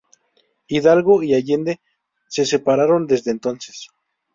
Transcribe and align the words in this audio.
Hidalgo 0.67 1.21
y 1.21 1.35
Allende 1.35 1.79
se 2.27 2.47
separaron 2.47 3.05
desde 3.05 3.29
entonces. 3.29 3.87